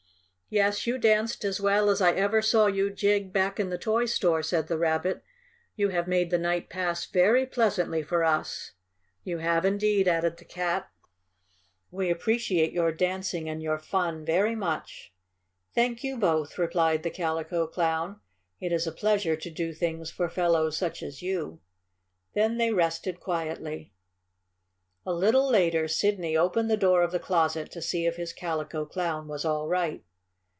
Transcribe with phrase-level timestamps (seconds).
[0.53, 4.05] "Yes, you danced as well as I ever saw you jig back in the toy
[4.05, 5.23] store," said the Rabbit.
[5.77, 8.73] "You have made the night pass very pleasantly for us."
[9.23, 10.89] "You have indeed," added the Cat.
[11.89, 15.13] "We appreciate your dancing and your fun very much."
[15.73, 18.19] "Thank you, both," replied the Calico Clown.
[18.59, 21.61] "It is a pleasure to do things for fellows such as you."
[22.33, 23.93] Then they rested quietly.
[25.05, 28.85] A little later Sidney opened the door of the closet to see if his Calico
[28.85, 30.03] Clown was all right.